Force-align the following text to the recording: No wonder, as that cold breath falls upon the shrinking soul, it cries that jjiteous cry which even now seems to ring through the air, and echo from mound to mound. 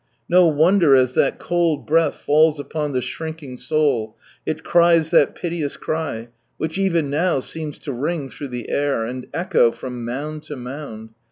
No 0.27 0.47
wonder, 0.47 0.95
as 0.95 1.13
that 1.13 1.37
cold 1.37 1.85
breath 1.85 2.15
falls 2.15 2.59
upon 2.59 2.91
the 2.91 3.01
shrinking 3.03 3.55
soul, 3.57 4.17
it 4.47 4.63
cries 4.63 5.11
that 5.11 5.35
jjiteous 5.35 5.79
cry 5.79 6.29
which 6.57 6.79
even 6.79 7.11
now 7.11 7.39
seems 7.39 7.77
to 7.77 7.93
ring 7.93 8.27
through 8.27 8.47
the 8.47 8.69
air, 8.71 9.05
and 9.05 9.27
echo 9.31 9.71
from 9.71 10.03
mound 10.03 10.41
to 10.41 10.55
mound. 10.55 11.11